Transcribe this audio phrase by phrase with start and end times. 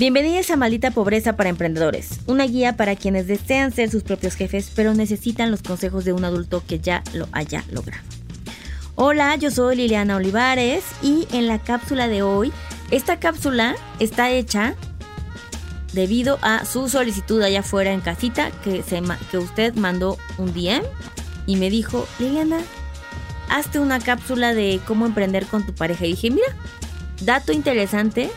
[0.00, 4.72] Bienvenidos a Maldita Pobreza para Emprendedores, una guía para quienes desean ser sus propios jefes
[4.74, 8.02] pero necesitan los consejos de un adulto que ya lo haya logrado.
[8.94, 12.50] Hola, yo soy Liliana Olivares y en la cápsula de hoy,
[12.90, 14.74] esta cápsula está hecha
[15.92, 18.82] debido a su solicitud allá afuera en casita que,
[19.36, 20.82] usted mandó un DM
[21.44, 22.60] y me dijo, Liliana,
[23.50, 26.06] hazte una cápsula de cómo emprender con tu pareja.
[26.06, 26.56] Y dije, mira,
[27.20, 28.30] dato interesante.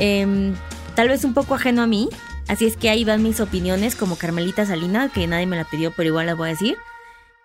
[0.00, 0.52] Eh,
[0.96, 2.08] tal vez un poco ajeno a mí,
[2.48, 5.92] así es que ahí van mis opiniones como Carmelita Salina, que nadie me la pidió,
[5.94, 6.78] pero igual las voy a decir,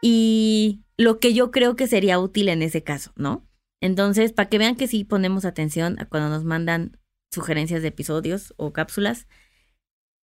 [0.02, 3.46] y lo que yo creo que sería útil en ese caso, ¿no?
[3.82, 6.98] Entonces, para que vean que sí ponemos atención a cuando nos mandan
[7.30, 9.28] sugerencias de episodios o cápsulas,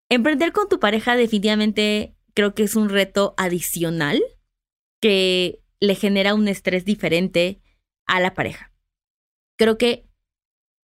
[0.09, 4.23] emprender con tu pareja definitivamente creo que es un reto adicional
[5.03, 7.61] que le genera un estrés diferente
[8.07, 8.73] a la pareja.
[9.59, 10.09] Creo que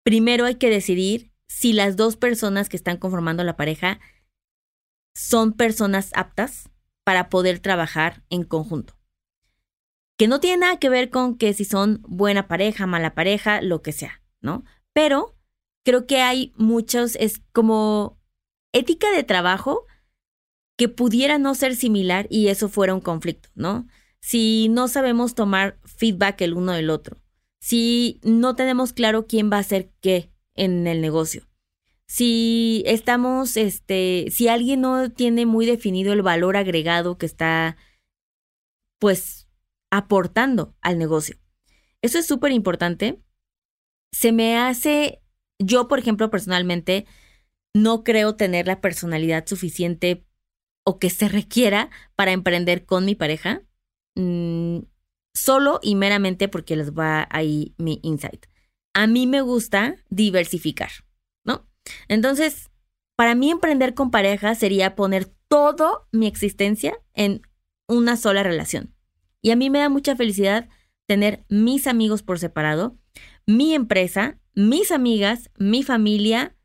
[0.04, 4.00] primero hay que decidir si las dos personas que están conformando la pareja
[5.14, 6.70] son personas aptas
[7.04, 8.98] para poder trabajar en conjunto.
[10.18, 13.82] Que no tiene nada que ver con que si son buena pareja, mala pareja, lo
[13.82, 14.64] que sea, ¿no?
[14.94, 15.36] Pero
[15.84, 18.20] creo que hay muchos, es como
[18.74, 19.86] ética de trabajo
[20.78, 23.88] que pudiera no ser similar y eso fuera un conflicto, ¿no?
[24.20, 27.22] Si no sabemos tomar feedback el uno del otro,
[27.60, 31.48] si no tenemos claro quién va a hacer qué en el negocio.
[32.08, 37.78] Si estamos, este, si alguien no tiene muy definido el valor agregado que está,
[39.00, 39.48] pues,
[39.92, 41.38] aportando al negocio.
[42.02, 43.22] Eso es súper importante.
[44.12, 45.22] Se me hace,
[45.60, 47.06] yo, por ejemplo, personalmente,
[47.74, 50.26] no creo tener la personalidad suficiente
[50.86, 53.64] o que se requiera para emprender con mi pareja.
[54.16, 54.82] Mm,
[55.34, 58.46] solo y meramente porque les va ahí mi insight
[58.96, 60.90] a mí me gusta diversificar,
[61.44, 61.68] ¿no?
[62.08, 62.72] Entonces,
[63.18, 67.42] para mí emprender con pareja sería poner toda mi existencia en
[67.88, 68.96] una sola relación.
[69.42, 70.70] Y a mí me da mucha felicidad
[71.08, 72.98] tener mis amigos por separado,
[73.46, 76.56] mi empresa, mis amigas, mi familia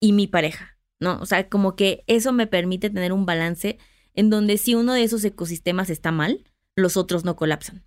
[0.00, 1.18] y mi pareja, ¿no?
[1.20, 3.78] O sea, como que eso me permite tener un balance
[4.12, 6.44] en donde si uno de esos ecosistemas está mal,
[6.76, 7.86] los otros no colapsan.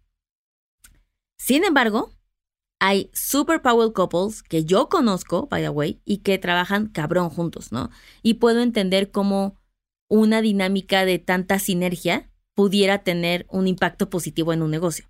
[1.37, 2.16] Sin embargo,
[2.79, 7.71] hay super power couples que yo conozco, by the way, y que trabajan cabrón juntos,
[7.71, 7.89] ¿no?
[8.21, 9.59] Y puedo entender cómo
[10.09, 15.09] una dinámica de tanta sinergia pudiera tener un impacto positivo en un negocio.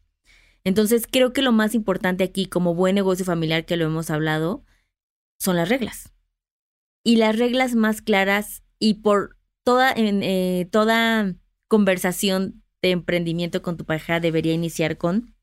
[0.64, 4.66] Entonces, creo que lo más importante aquí, como buen negocio familiar que lo hemos hablado,
[5.40, 6.12] son las reglas.
[7.04, 11.36] Y las reglas más claras y por toda, eh, toda
[11.68, 15.36] conversación de emprendimiento con tu pareja debería iniciar con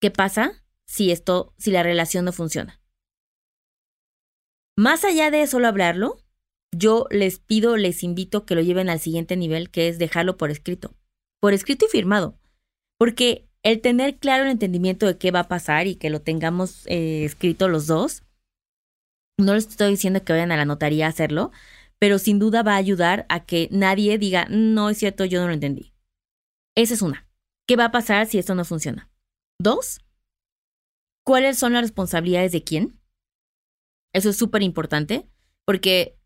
[0.00, 0.61] ¿qué pasa
[0.92, 2.78] si esto, si la relación no funciona.
[4.76, 6.18] Más allá de solo hablarlo,
[6.70, 10.50] yo les pido, les invito que lo lleven al siguiente nivel, que es dejarlo por
[10.50, 10.94] escrito.
[11.40, 12.38] Por escrito y firmado.
[12.98, 16.86] Porque el tener claro el entendimiento de qué va a pasar y que lo tengamos
[16.88, 18.24] eh, escrito los dos,
[19.38, 21.52] no les estoy diciendo que vayan a la notaría a hacerlo,
[21.98, 25.46] pero sin duda va a ayudar a que nadie diga, no es cierto, yo no
[25.46, 25.94] lo entendí.
[26.76, 27.26] Esa es una.
[27.66, 29.10] ¿Qué va a pasar si esto no funciona?
[29.58, 30.00] Dos,
[31.24, 33.00] cuáles son las responsabilidades de quién.
[34.12, 35.28] Eso es súper importante
[35.64, 36.18] porque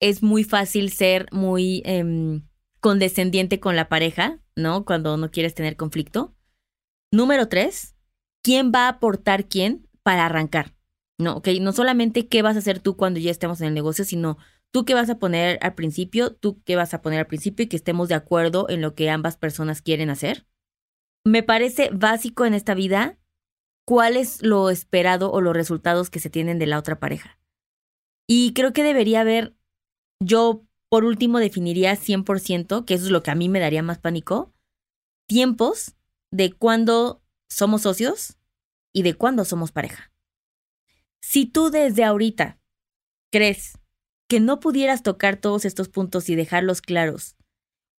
[0.00, 2.46] es muy fácil ser muy em,
[2.80, 4.84] condescendiente con la pareja, ¿no?
[4.84, 6.34] Cuando no quieres tener conflicto.
[7.10, 7.96] Número tres,
[8.42, 10.74] ¿quién va a aportar quién para arrancar?
[11.18, 14.04] No, ok, no solamente qué vas a hacer tú cuando ya estemos en el negocio,
[14.04, 14.38] sino
[14.70, 17.68] tú qué vas a poner al principio, tú qué vas a poner al principio y
[17.68, 20.46] que estemos de acuerdo en lo que ambas personas quieren hacer.
[21.24, 23.17] Me parece básico en esta vida
[23.88, 27.40] cuál es lo esperado o los resultados que se tienen de la otra pareja.
[28.26, 29.56] Y creo que debería haber,
[30.20, 33.98] yo por último definiría 100%, que eso es lo que a mí me daría más
[33.98, 34.52] pánico,
[35.26, 35.96] tiempos
[36.30, 38.36] de cuándo somos socios
[38.92, 40.12] y de cuándo somos pareja.
[41.22, 42.60] Si tú desde ahorita
[43.32, 43.78] crees
[44.28, 47.36] que no pudieras tocar todos estos puntos y dejarlos claros,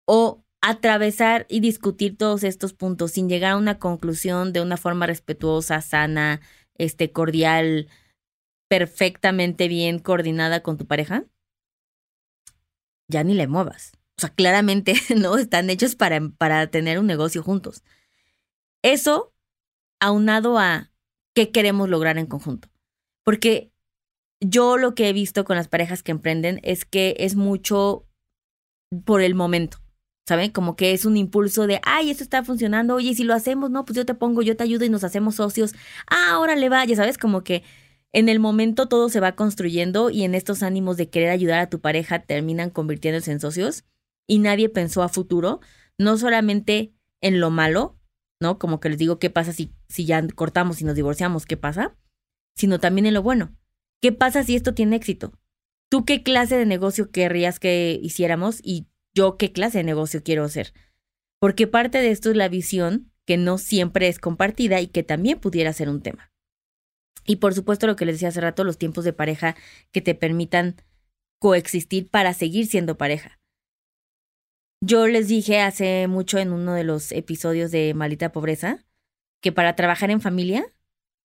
[0.06, 5.08] o atravesar y discutir todos estos puntos sin llegar a una conclusión de una forma
[5.08, 6.42] respetuosa, sana,
[6.76, 7.88] este, cordial,
[8.70, 11.26] perfectamente bien coordinada con tu pareja,
[13.08, 13.94] ya ni le muevas.
[14.18, 17.84] O sea, claramente no están hechos para, para tener un negocio juntos.
[18.84, 19.34] Eso
[20.00, 20.92] aunado a
[21.34, 22.70] qué queremos lograr en conjunto.
[23.24, 23.72] Porque
[24.40, 28.08] yo lo que he visto con las parejas que emprenden es que es mucho
[29.04, 29.80] por el momento.
[30.30, 30.52] ¿Saben?
[30.52, 33.84] Como que es un impulso de, ay, esto está funcionando, oye, si lo hacemos, no,
[33.84, 35.74] pues yo te pongo, yo te ayudo y nos hacemos socios.
[36.08, 37.64] Ah, ahora le va, ya sabes, como que
[38.14, 41.70] en el momento todo se va construyendo y en estos ánimos de querer ayudar a
[41.70, 43.86] tu pareja terminan convirtiéndose en socios
[44.28, 45.62] y nadie pensó a futuro,
[45.98, 47.98] no solamente en lo malo,
[48.40, 48.60] ¿no?
[48.60, 51.48] Como que les digo, ¿qué pasa si, si ya cortamos y nos divorciamos?
[51.48, 51.98] ¿Qué pasa?
[52.56, 53.56] Sino también en lo bueno.
[54.00, 55.34] ¿Qué pasa si esto tiene éxito?
[55.90, 58.88] ¿Tú qué clase de negocio querrías que hiciéramos y
[59.20, 60.74] yo qué clase de negocio quiero hacer?
[61.42, 65.42] Porque parte de esto es la visión que no siempre es compartida y que también
[65.42, 66.32] pudiera ser un tema.
[67.26, 69.58] Y por supuesto lo que les decía hace rato, los tiempos de pareja
[69.92, 70.78] que te permitan
[71.38, 73.42] coexistir para seguir siendo pareja.
[74.82, 78.86] Yo les dije hace mucho en uno de los episodios de Malita Pobreza
[79.42, 80.74] que para trabajar en familia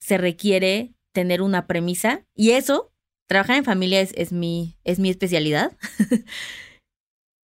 [0.01, 2.93] se requiere tener una premisa y eso,
[3.29, 5.77] trabajar en familia es, mi, es mi especialidad.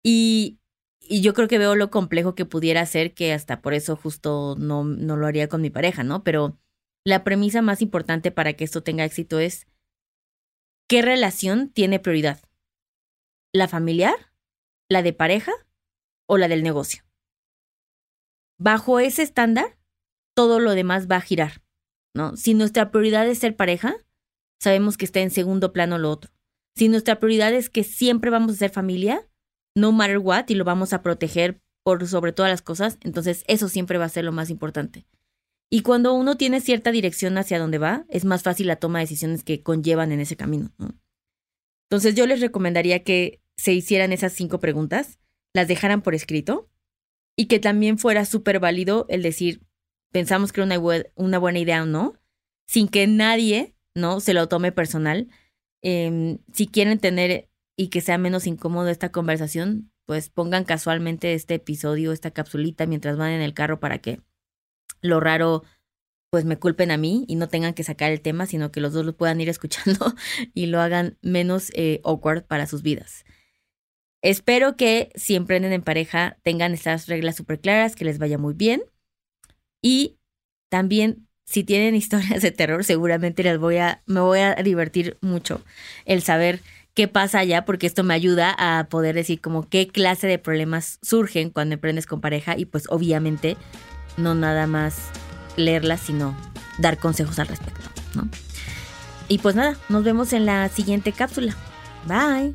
[0.03, 0.59] y,
[1.09, 4.85] yo creo que veo lo complejo que pudiera ser que hasta por eso justo no,
[4.85, 6.23] no lo haría con mi pareja, ¿no?
[6.23, 6.57] Pero
[7.05, 9.67] la premisa más importante para que esto tenga éxito es
[10.89, 12.41] ¿qué relación tiene prioridad?
[13.53, 14.15] ¿La familiar?
[14.89, 15.53] ¿La de pareja?
[16.29, 17.03] ¿O la del negocio?
[18.59, 19.79] Bajo ese estándar,
[20.37, 21.63] todo lo demás va a girar,
[22.15, 22.37] ¿no?
[22.37, 23.97] Si nuestra prioridad es ser pareja,
[24.61, 26.31] sabemos que está en segundo plano lo otro.
[26.77, 29.29] Si nuestra prioridad es que siempre vamos a ser familia,
[29.75, 33.69] no matter what, y lo vamos a proteger por sobre todas las cosas, entonces eso
[33.69, 35.07] siempre va a ser lo más importante.
[35.71, 39.05] Y cuando uno tiene cierta dirección hacia dónde va, es más fácil la toma de
[39.05, 40.73] decisiones que conllevan en ese camino.
[41.89, 45.19] Entonces yo les recomendaría que se hicieran esas cinco preguntas,
[45.53, 46.69] las dejaran por escrito
[47.37, 49.63] y que también fuera súper válido el decir,
[50.11, 52.15] pensamos que era una, una, buena idea o no,
[52.67, 55.29] sin que nadie no se lo tome personal.
[55.83, 61.55] Em, si quieren tener y que sea menos incómodo esta conversación, pues pongan casualmente este
[61.55, 64.21] episodio, esta capsulita mientras van en el carro para que
[65.03, 65.63] lo raro
[66.31, 68.93] pues me culpen a mí y no tengan que sacar el tema, sino que los
[68.93, 70.15] dos lo puedan ir escuchando
[70.55, 73.25] y lo hagan menos eh, awkward para sus vidas.
[74.23, 78.55] Espero que si emprenden en pareja tengan estas reglas súper claras, que les vaya muy
[78.55, 78.83] bien.
[79.83, 80.19] Y
[80.69, 85.63] también, si tienen historias de terror, seguramente les voy a, me voy a divertir mucho
[86.05, 86.61] el saber
[86.95, 90.99] qué pasa allá, porque esto me ayuda a poder decir como qué clase de problemas
[91.03, 93.57] surgen cuando emprendes con pareja y pues obviamente
[94.17, 95.11] no nada más
[95.57, 96.37] leerlas, sino
[96.79, 98.29] dar consejos al respecto, ¿no?
[99.29, 101.55] Y pues nada, nos vemos en la siguiente cápsula.
[102.07, 102.55] Bye.